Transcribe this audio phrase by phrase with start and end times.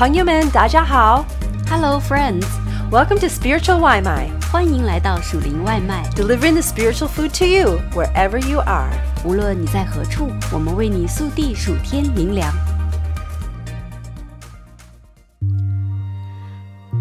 [0.00, 1.26] 朋友们，大家好。
[1.68, 6.08] Hello, friends！Welcome to Spiritual 外卖欢迎来到属灵外卖。
[6.16, 8.88] delivering the spiritual food to you wherever you are.
[9.26, 12.50] 无论你在何处，我们为你速递数天灵粮。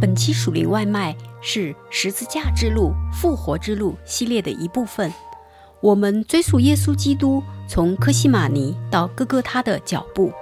[0.02, 5.10] 本期属灵外卖是十字架之路、复活之路系列的一部分。
[5.80, 10.34] 我们追溯耶稣基督从科西玛尼到哥哥他的脚步。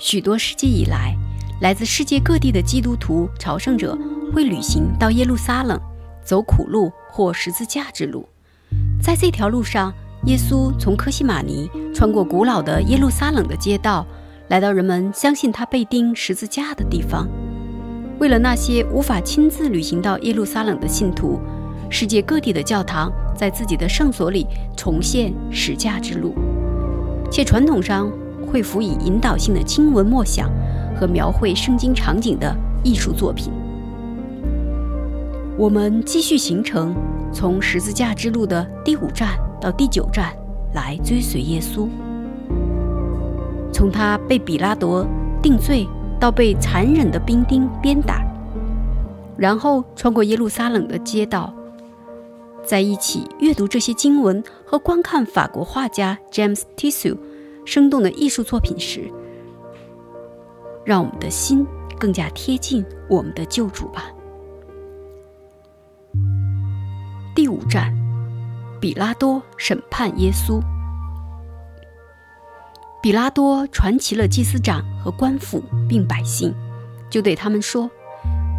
[0.00, 1.14] 许多世纪以来，
[1.60, 3.96] 来自世界各地的基督徒朝圣者
[4.32, 5.78] 会旅行到耶路撒冷，
[6.24, 8.26] 走苦路或十字架之路。
[9.02, 9.92] 在这条路上，
[10.24, 14.06] 耶稣从科西玛尼穿过古老的耶路撒冷的街道，
[14.48, 17.28] 来到人们相信他被钉十字架的地方。
[18.18, 21.38] 为了那些无法亲自旅行到耶路撒冷的信徒，
[21.90, 26.34] 世界各地的教堂在自己的圣所里重现十架之路，
[27.30, 28.10] 且传统上
[28.50, 30.50] 会辅以引导性的经文默想
[30.98, 33.52] 和描绘圣经场景的艺术作品。
[35.56, 36.94] 我们继续行程，
[37.32, 40.32] 从十字架之路的第五站到第九站
[40.74, 41.86] 来追随耶稣，
[43.72, 45.06] 从他被比拉多
[45.42, 45.86] 定罪
[46.18, 48.24] 到被残忍的兵丁鞭打，
[49.36, 51.52] 然后穿过耶路撒冷的街道，
[52.64, 57.18] 在一起阅读这些经文和观看法国画家 James Tissot
[57.70, 59.08] 生动的艺术作品时，
[60.84, 61.64] 让我们的心
[62.00, 64.10] 更加贴近我们的救主吧。
[67.32, 67.94] 第五站，
[68.80, 70.60] 比拉多审判耶稣。
[73.00, 76.52] 比拉多传齐了祭司长和官府，并百姓，
[77.08, 77.88] 就对他们说：“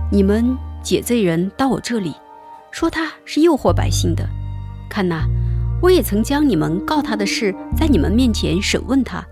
[0.09, 2.15] 你们解罪人到我这里，
[2.71, 4.25] 说他是诱惑百姓的。
[4.89, 5.27] 看哪，
[5.81, 9.25] 我也曾将你们告他的事在你们面前审问他，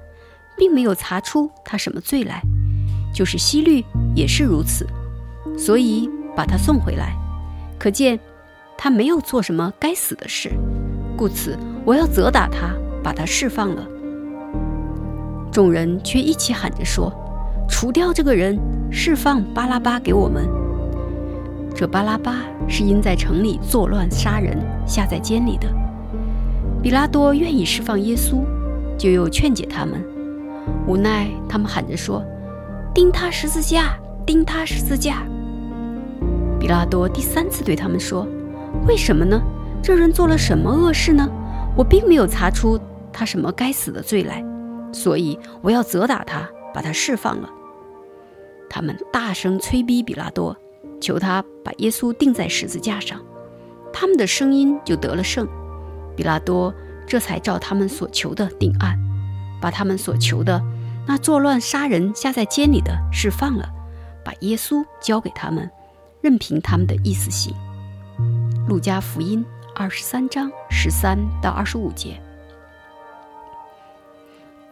[0.57, 2.41] 并没有查出他什么罪来。
[3.13, 3.83] 就是西律
[4.15, 4.87] 也是如此，
[5.57, 7.15] 所以把他送回来。
[7.77, 8.19] 可见
[8.77, 10.51] 他没有做什么该死的事，
[11.15, 13.87] 故此我要责打他，把他释放了。”
[15.51, 17.11] 众人却一起喊着说
[17.69, 18.59] ：“除掉这个人，
[18.91, 20.47] 释放巴拉巴给我们。”
[21.75, 25.67] 这巴拉巴是因在城里作乱杀人，下在监里的。
[26.81, 28.43] 比拉多愿意释放耶稣，
[28.97, 30.03] 就又劝解他们。
[30.87, 32.23] 无奈他们喊着说
[32.95, 35.23] ：“钉他十字架，钉他十字架！”
[36.59, 38.27] 比拉多第三次对他们说
[38.87, 39.41] ：“为什么呢？
[39.81, 41.27] 这人做了什么恶事呢？
[41.75, 42.79] 我并没有查出
[43.11, 44.43] 他什么该死的罪来。”
[44.91, 47.49] 所以我要责打他，把他释放了。
[48.69, 50.55] 他们大声催逼比拉多，
[50.99, 53.19] 求他把耶稣钉在十字架上。
[53.93, 55.47] 他们的声音就得了胜，
[56.19, 56.73] 比拉多
[57.07, 58.99] 这才照他们所求的定案，
[59.61, 60.61] 把他们所求的
[61.07, 63.69] 那作乱杀人、下在监里的释放了，
[64.21, 65.71] 把耶稣交给他们，
[66.19, 67.55] 任凭他们的意思行。
[68.67, 72.21] 路加福音二十三章十三到二十五节。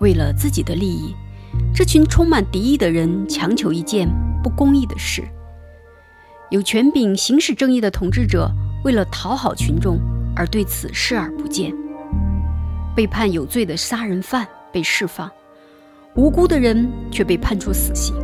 [0.01, 1.15] 为了自己的利益，
[1.73, 4.09] 这群充满敌意的人强求一件
[4.43, 5.25] 不公义的事。
[6.49, 8.51] 有权柄行使正义的统治者
[8.83, 9.97] 为了讨好群众
[10.37, 11.73] 而对此视而不见。
[12.95, 15.29] 被判有罪的杀人犯被释放，
[16.15, 18.15] 无辜的人却被判处死刑。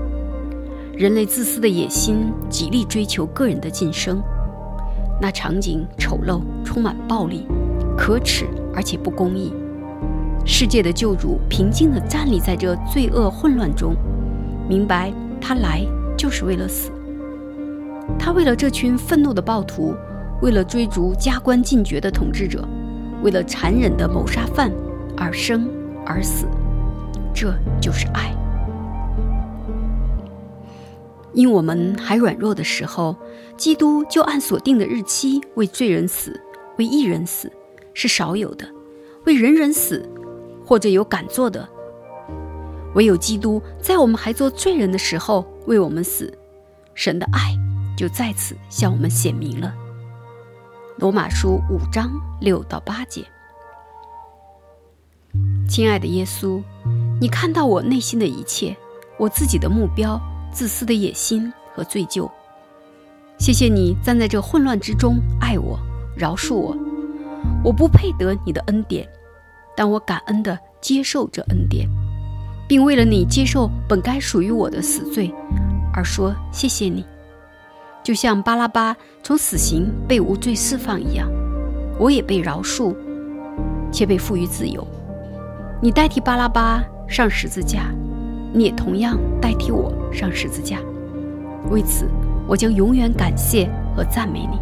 [0.96, 4.22] 人类自私的野心极力追求个人的晋升，
[5.20, 7.48] 那场景丑陋，充满暴力，
[7.98, 9.54] 可耻而且不公义。
[10.46, 13.96] 世界的救主平静地站立在这罪恶混乱中，
[14.68, 15.84] 明白他来
[16.18, 16.92] 就是为了死。
[18.20, 19.96] 他为了这群愤怒的暴徒，
[20.44, 22.68] 为了追逐加官进爵的统治者，
[23.24, 24.70] 为了残忍的谋杀犯
[25.16, 25.66] 而生
[26.06, 26.46] 而死，
[27.34, 28.36] 这就是爱。
[31.32, 33.16] 因我们还软弱的时候，
[33.56, 36.38] 基督就按所定的日期为罪人死，
[36.78, 37.50] 为义人死
[37.94, 38.68] 是少有的，
[39.26, 40.08] 为人人死。
[40.66, 41.68] 或者有敢做的，
[42.96, 46.34] 唯有基督在我们还做罪人的时候为我们死，
[46.96, 47.54] 神的爱
[47.98, 49.74] 就在此向我们显明了。
[51.04, 52.10] 罗马书五章
[52.40, 53.26] 六到八节。
[55.68, 56.64] 亲爱的耶稣，
[57.20, 58.74] 你看到我内心的一切，
[59.20, 60.18] 我自己的目标、
[60.50, 62.32] 自私的野心和罪疚。
[63.38, 65.78] 谢谢你站在这混乱之中爱我、
[66.16, 66.74] 饶恕我，
[67.66, 69.06] 我不配得你的恩典。
[69.76, 71.86] 但我感恩地接受这恩典，
[72.66, 75.36] 并为了你接受本该属于我的死罪，
[75.94, 77.06] 而说谢谢你。
[78.04, 81.30] 就像巴拉巴从死刑被无罪释放一样，
[81.98, 82.94] 我也被饶恕，
[83.92, 84.86] 且被赋予自由。
[85.82, 87.94] 你代替巴拉巴上十字架，
[88.54, 90.80] 你也同样代替我上十字架。
[91.72, 92.10] 为此，
[92.46, 94.60] 我将永远感谢和赞美你。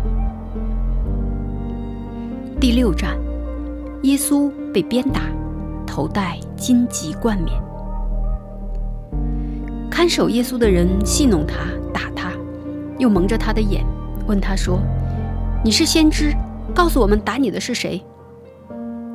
[2.59, 3.17] 第六站，
[4.03, 5.21] 耶稣被鞭打，
[5.87, 7.59] 头戴荆棘冠冕。
[9.89, 11.55] 看守耶稣的人戏弄他，
[11.91, 12.01] 打，
[13.01, 13.83] 又蒙着他的眼，
[14.27, 14.79] 问他说
[15.65, 16.31] ：“你是先知，
[16.71, 17.99] 告诉我们打你的是谁？”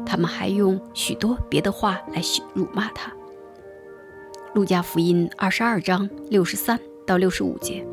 [0.04, 2.20] 他们还用许多别的话来
[2.52, 3.12] 辱骂他。
[4.54, 7.86] 路加福音二十二章六十三到六十五节。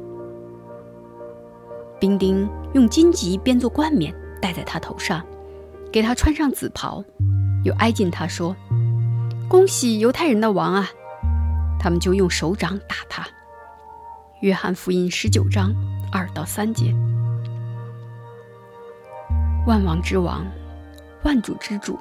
[2.00, 4.12] 兵丁用荆棘编作冠冕
[4.42, 5.24] 戴在他头上。
[5.92, 7.04] 给他穿上紫袍，
[7.63, 8.56] 又挨近他说
[9.48, 10.90] ：“恭喜犹太人的王啊！”
[11.80, 13.28] 他们就用手掌打他。
[14.44, 15.74] 约翰福音十九章
[16.12, 16.94] 二到三节。
[19.66, 20.45] 万王之王，
[21.24, 21.98] 万主之主，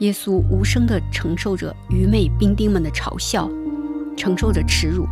[0.00, 3.48] 耶稣无声地承受着愚昧兵丁们的嘲笑，
[4.14, 5.06] 承受着耻辱。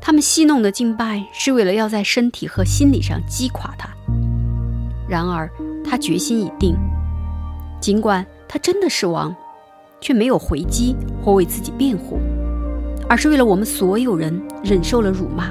[0.00, 3.90] 他们戏弄的敬拜是为了要在身体和心理上击垮他。
[5.06, 5.46] 然而
[5.84, 6.74] 他决心已定。
[7.82, 9.36] 尽管他真的是王，
[10.00, 12.18] 却没有回击或为自己辩护，
[13.10, 15.48] 而是为了我们所有人忍受了辱骂。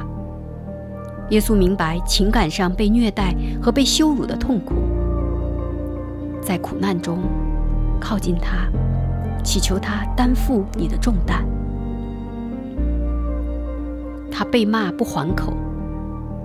[1.30, 4.76] 耶稣明白情感上被虐待和被羞辱的痛苦，
[6.42, 7.20] 在苦难中
[8.00, 8.70] 靠近他，
[9.44, 11.46] 祈求他担负你的重担。
[14.32, 15.52] 他被骂不还口，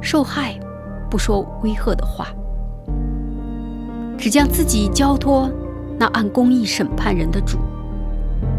[0.01, 0.59] 受害
[1.09, 2.27] 不说威吓的话，
[4.19, 5.49] 只将自己交托。
[5.97, 7.57] 那按公义审判人的主，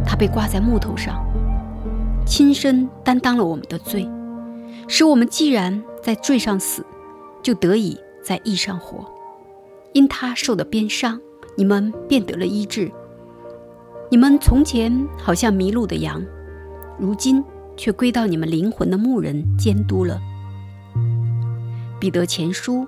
[0.05, 1.21] 他被挂在木头上，
[2.25, 4.09] 亲身担当了我们的罪，
[4.87, 6.85] 使我们既然在罪上死，
[7.41, 9.05] 就得以在义上活。
[9.93, 11.21] 因他受的鞭伤，
[11.55, 12.91] 你们便得了医治。
[14.11, 16.21] 你们从前好像迷路的羊，
[16.99, 17.43] 如今
[17.77, 20.19] 却归到你们灵魂的牧人监督了。
[21.99, 22.85] 彼得前书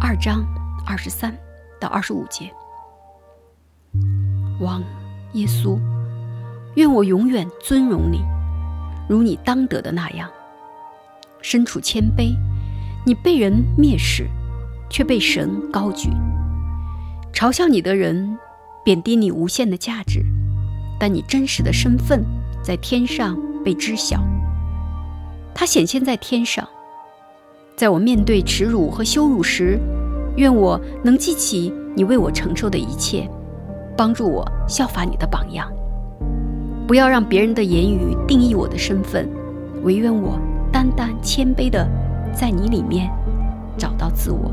[0.00, 0.44] 二章
[0.86, 1.36] 二十三
[1.80, 2.50] 到二十五节。
[4.60, 4.82] 王
[5.32, 5.78] 耶稣，
[6.76, 8.20] 愿我永远尊荣你，
[9.08, 10.28] 如你当得的那样。
[11.40, 12.34] 身处谦卑，
[13.06, 14.26] 你被人蔑视，
[14.90, 16.10] 却被神高举。
[17.32, 18.36] 嘲笑你的人，
[18.84, 20.24] 贬低你无限的价值，
[20.98, 22.24] 但你真实的身份
[22.62, 24.20] 在天上被知晓。
[25.54, 26.68] 他显现在天上，
[27.76, 29.78] 在我面对耻辱和羞辱时，
[30.36, 33.28] 愿我能记起你为我承受的一切。
[33.96, 35.68] 帮助我效法你的榜样，
[36.88, 39.28] 不要让别人的言语定义我的身份，
[39.82, 40.40] 唯愿我
[40.72, 41.86] 单单谦卑的
[42.32, 43.10] 在你里面
[43.76, 44.50] 找到自我。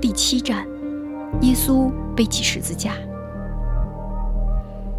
[0.00, 0.64] 第七站，
[1.40, 2.92] 耶稣背起十字架，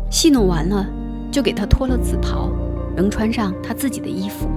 [0.10, 0.86] 戏弄完了，
[1.32, 2.50] 就给他脱了紫袍，
[2.94, 4.50] 仍穿上他自己的衣服，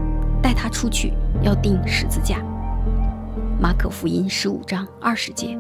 [0.42, 2.42] 带他出去要钉十字架。
[3.60, 5.56] 马可福音十五章二十节。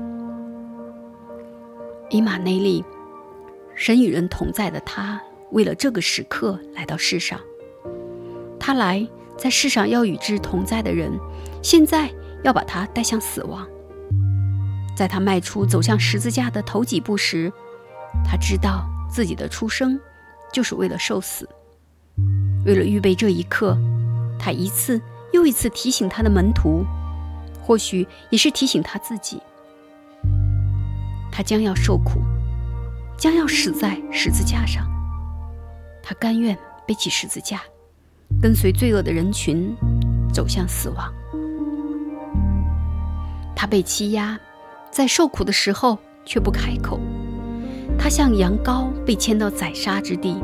[2.10, 2.84] 以马内利，
[3.74, 7.40] 神与人同在的他，为了这个时刻来到世上。
[8.58, 9.06] 他来
[9.36, 11.10] 在世上要与之同在的人，
[11.62, 12.10] 现在
[12.42, 13.66] 要把他带向死亡。
[14.96, 17.52] 在他迈出走向十字架的头几步时，
[18.24, 19.98] 他知道自己的出生
[20.52, 21.48] 就是为了受死。
[22.64, 23.76] 为了预备这一刻，
[24.38, 25.00] 他一次
[25.32, 26.84] 又一次提醒他的门徒，
[27.60, 29.42] 或许也是提醒他自己。
[31.32, 32.20] 他将要受苦，
[33.16, 34.86] 将要死在十字架上。
[36.02, 36.56] 他甘愿
[36.86, 37.60] 背起十字架，
[38.42, 39.74] 跟随罪恶的人群
[40.32, 41.12] 走向死亡。
[43.56, 44.38] 他被欺压，
[44.90, 47.00] 在受苦的时候却不开口。
[47.98, 50.36] 他像羊羔被牵到宰杀之地，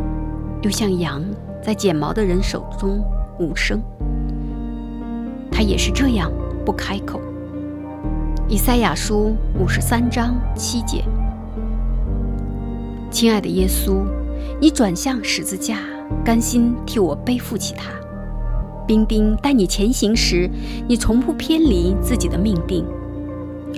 [0.62, 1.22] 又像羊
[1.62, 3.04] 在剪毛的人手中
[3.38, 3.82] 无声。
[5.50, 6.32] 他也是这样
[6.64, 7.20] 不开口。
[8.48, 11.04] 以赛亚书五十三章七节，
[13.10, 14.04] 亲爱的耶稣，
[14.60, 15.80] 你转向十字架，
[16.24, 17.90] 甘心替我背负起它。
[18.86, 20.48] 兵丁带你前行时，
[20.88, 22.86] 你从不偏离自己的命定，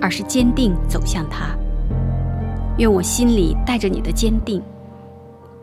[0.03, 1.57] 而是坚定走向他。
[2.79, 4.63] 愿我心里带着你的坚定，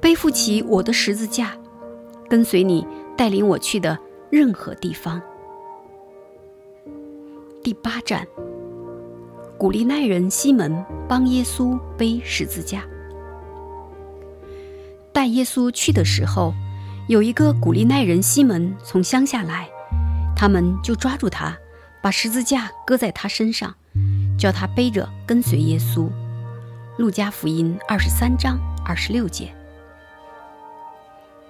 [0.02, 1.52] 背负起我的十字架，
[2.28, 2.86] 跟随你
[3.16, 3.98] 带领我去的
[4.32, 5.22] 任何地方。
[7.64, 8.28] 第八站。
[9.58, 12.84] 古利奈人西门帮耶稣背十字架，
[15.20, 16.54] 带耶稣去的时候，
[17.10, 19.68] 有一个古利奈人西门从乡下来，
[20.34, 21.58] 他们就抓住他，
[22.02, 23.76] 把十字架搁在他身上，
[24.38, 26.08] 叫他背着跟随耶稣。
[26.98, 29.54] 路加福音二十三章二十六节。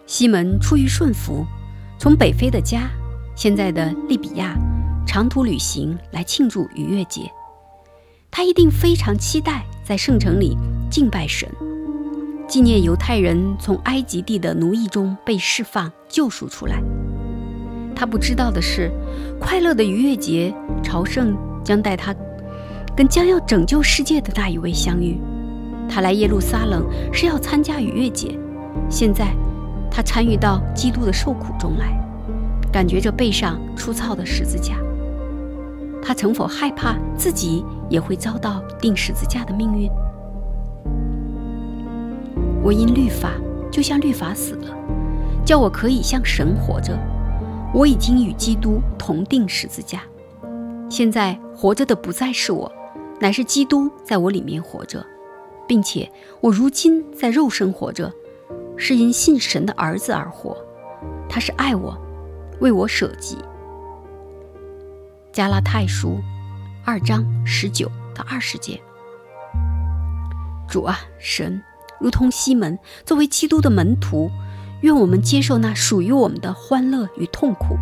[0.08, 1.46] 西门出于顺服，
[2.00, 2.90] 从北非的家，
[3.36, 4.58] 现在的利比亚，
[5.06, 7.32] 长途旅行来庆祝逾越节。
[8.32, 10.58] 他一定非常期待在圣城里
[10.90, 11.48] 敬拜神，
[12.50, 16.82] 纪念犹太人从埃及地的奴役中被释放、救赎出来。
[17.96, 18.92] 他不知道的是，
[19.40, 20.52] 快乐的逾越节
[20.82, 22.12] 朝圣将带他
[22.96, 25.22] 跟将要拯救世界的那一位相遇。
[25.88, 28.36] 他来耶路撒冷是要参加逾越节，
[28.90, 29.28] 现在
[29.92, 31.96] 他参与到基督的受苦中来，
[32.72, 34.74] 感觉着背上粗糙的十字架。
[36.02, 39.88] 他曾否害怕自己也会遭到钉十字架的命运？
[42.62, 43.34] 我因律法
[43.72, 44.76] 就像律法死了，
[45.46, 46.98] 叫我可以像神活着。
[47.74, 50.02] 我已经与基督同定十字架，
[50.90, 52.72] 现在活着的不再是我，
[53.20, 55.06] 乃是基督在我里面活着，
[55.68, 56.12] 并且
[56.42, 58.12] 我如今在肉身活着，
[58.76, 60.58] 是因信神的儿子而活。
[61.30, 61.96] 他是爱我，
[62.60, 63.38] 为我舍己。
[65.32, 66.20] 加拉太书
[66.84, 68.82] 二章十九到二十节。
[70.68, 71.62] 主啊，神，
[72.00, 74.30] 如同西门作为基督的门徒，
[74.82, 77.78] 愿我们接受那属于我们的欢乐与痛苦。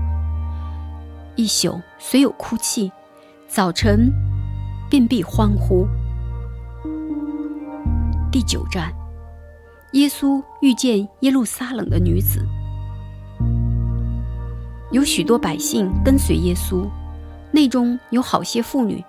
[1.35, 2.91] 一宿虽有哭泣，
[3.47, 4.11] 早晨
[4.89, 5.87] 便必欢呼。
[8.31, 8.91] 第九站，
[9.93, 12.43] 耶稣遇见耶路撒冷的女子，
[14.91, 16.87] 有许多百姓跟随耶稣。
[17.51, 19.03] 内中有好些妇女，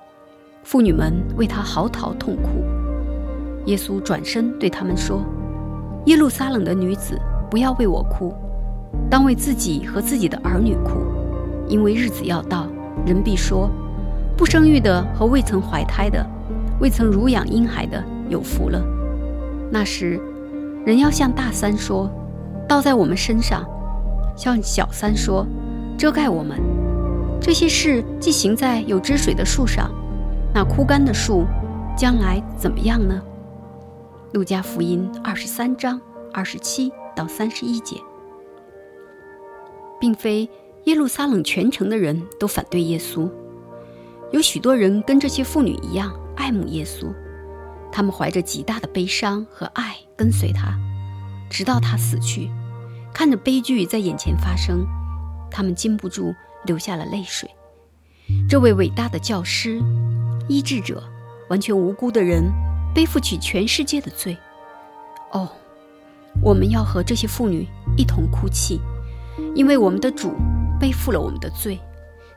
[0.62, 2.77] 妇女们为他嚎啕痛哭。
[3.68, 5.22] 耶稣转身对他们说
[6.06, 7.20] ：“耶路撒冷的女子，
[7.50, 8.34] 不要为我哭，
[9.10, 11.02] 当为自己和自己的儿女哭，
[11.68, 12.66] 因为日子要到，
[13.04, 13.70] 人必说：
[14.38, 16.26] 不生育的和未曾怀胎的，
[16.80, 18.82] 未曾乳养婴孩的，有福了。
[19.70, 20.18] 那时，
[20.86, 22.10] 人要向大三说：
[22.66, 23.60] 倒在我们身上；
[24.34, 25.46] 向小三说：
[25.98, 26.58] 遮盖我们。”
[27.38, 29.90] 这些事既行在有汁水的树上，
[30.54, 31.44] 那枯干的树
[31.94, 33.20] 将来怎么样呢？
[34.32, 36.00] 路加福音二十三章
[36.32, 37.96] 二十七到三十一节，
[40.00, 40.48] 并非
[40.84, 43.30] 耶路撒冷全城的人都反对耶稣，
[44.30, 47.12] 有许多人跟这些妇女一样爱慕耶稣，
[47.90, 50.78] 他们怀着极大的悲伤和爱跟随他，
[51.50, 52.50] 直到他死去，
[53.12, 54.86] 看着悲剧在眼前发生，
[55.50, 56.34] 他们禁不住。
[56.64, 57.48] 流下了泪水。
[58.48, 59.80] 这位伟大的教师、
[60.48, 61.02] 医治者，
[61.48, 62.42] 完全无辜的人，
[62.98, 64.36] 背负起全世界的罪。
[65.30, 65.48] 哦，
[66.42, 67.64] 我们要和这些妇女
[67.96, 68.80] 一同哭泣，
[69.54, 70.32] 因为我们的主
[70.80, 71.78] 背负了我们的罪，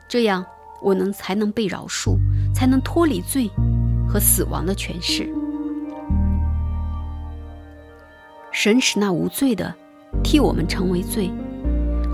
[0.06, 0.46] 这样
[0.80, 2.16] 我能才能被饶恕，
[2.54, 3.50] 才能脱离罪
[4.08, 5.28] 和死亡的权势。
[8.52, 9.74] 神使那无罪的
[10.22, 11.28] 替我们成为罪。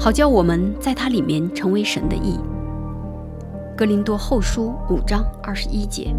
[0.01, 2.41] 好叫我们在它里面成为神的义。
[3.77, 6.17] 格林多后书五章二十一节。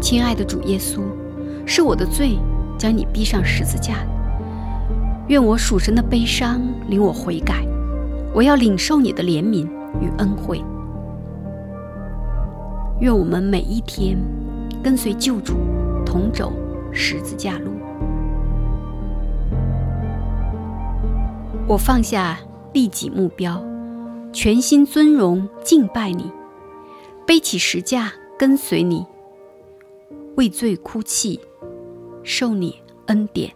[0.00, 1.02] 亲爱的主耶稣，
[1.66, 2.38] 是我的罪
[2.78, 4.06] 将你逼上十字架。
[5.28, 7.66] 愿我属神的悲伤领我悔改，
[8.32, 9.66] 我要领受你的怜悯
[10.00, 10.62] 与恩惠。
[13.00, 14.16] 愿我们每一天
[14.82, 15.54] 跟随救主
[16.04, 16.52] 同走
[16.92, 17.72] 十字架路。
[21.66, 22.38] 我放下
[22.72, 23.60] 利己目标，
[24.32, 26.30] 全心尊荣敬拜你，
[27.26, 29.04] 背起石架跟随你，
[30.37, 31.39] 为罪哭泣，
[32.23, 33.51] 受你恩典。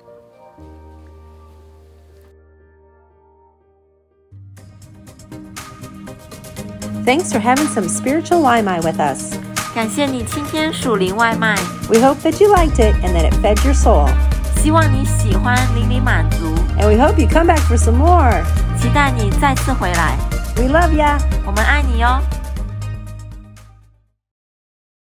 [7.05, 9.35] Thanks for having some spiritual Waimai with us.
[9.75, 11.55] 感谢你今天属灵外卖。
[11.87, 14.09] We hope that you liked it and that it fed your soul.
[14.57, 16.47] 希望你喜欢，令你满足。
[16.79, 18.43] And we hope you come back for some more.
[18.81, 20.17] 期待你再次回来。
[20.55, 21.19] We love ya.
[21.45, 22.19] 我们爱你哟。